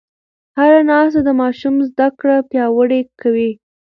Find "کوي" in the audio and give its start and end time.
3.21-3.51